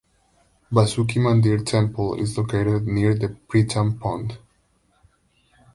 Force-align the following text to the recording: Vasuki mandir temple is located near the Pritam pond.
Vasuki 0.71 1.19
mandir 1.19 1.63
temple 1.63 2.15
is 2.15 2.35
located 2.35 2.87
near 2.87 3.13
the 3.13 3.27
Pritam 3.47 3.99
pond. 3.99 4.35